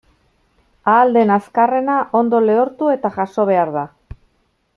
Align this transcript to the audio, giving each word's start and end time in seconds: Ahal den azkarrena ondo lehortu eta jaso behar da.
Ahal 0.93 1.13
den 1.17 1.33
azkarrena 1.35 1.99
ondo 2.21 2.41
lehortu 2.47 2.91
eta 2.95 3.13
jaso 3.19 3.47
behar 3.53 3.75
da. 3.79 3.87